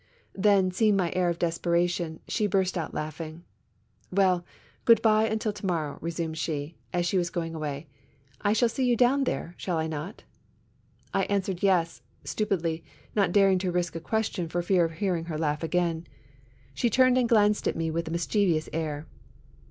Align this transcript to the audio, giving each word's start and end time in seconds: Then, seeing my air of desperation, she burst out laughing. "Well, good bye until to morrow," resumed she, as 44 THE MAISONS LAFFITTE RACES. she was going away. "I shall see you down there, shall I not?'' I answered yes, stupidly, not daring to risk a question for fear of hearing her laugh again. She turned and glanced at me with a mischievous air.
Then, 0.33 0.71
seeing 0.71 0.97
my 0.97 1.11
air 1.15 1.29
of 1.29 1.37
desperation, 1.37 2.21
she 2.27 2.47
burst 2.47 2.75
out 2.75 2.91
laughing. 2.91 3.43
"Well, 4.09 4.43
good 4.83 4.99
bye 5.03 5.27
until 5.27 5.53
to 5.53 5.63
morrow," 5.67 5.99
resumed 6.01 6.39
she, 6.39 6.75
as 6.91 7.07
44 7.11 7.11
THE 7.11 7.11
MAISONS 7.11 7.11
LAFFITTE 7.11 7.11
RACES. 7.11 7.11
she 7.11 7.17
was 7.19 7.29
going 7.29 7.55
away. 7.55 7.87
"I 8.49 8.53
shall 8.53 8.69
see 8.69 8.85
you 8.89 8.95
down 8.95 9.23
there, 9.25 9.53
shall 9.57 9.77
I 9.77 9.85
not?'' 9.85 10.23
I 11.13 11.25
answered 11.25 11.61
yes, 11.61 12.01
stupidly, 12.23 12.83
not 13.15 13.31
daring 13.31 13.59
to 13.59 13.71
risk 13.71 13.95
a 13.95 13.99
question 13.99 14.49
for 14.49 14.63
fear 14.63 14.85
of 14.85 14.93
hearing 14.93 15.25
her 15.25 15.37
laugh 15.37 15.61
again. 15.61 16.07
She 16.73 16.89
turned 16.89 17.19
and 17.19 17.29
glanced 17.29 17.67
at 17.67 17.75
me 17.77 17.91
with 17.91 18.07
a 18.07 18.11
mischievous 18.11 18.69
air. 18.73 19.05